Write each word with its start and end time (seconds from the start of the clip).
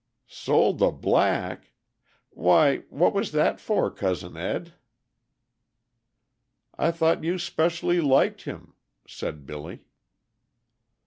"Sold 0.25 0.79
the 0.79 0.89
black! 0.89 1.73
Why, 2.31 2.77
what 2.89 3.13
was 3.13 3.31
that 3.33 3.59
for, 3.59 3.91
Cousin 3.91 4.35
Ed! 4.35 4.73
I 6.75 6.89
thought 6.89 7.23
you 7.23 7.37
specially 7.37 8.01
liked 8.01 8.45
him?" 8.45 8.73
said 9.07 9.45
Billy. 9.45 9.85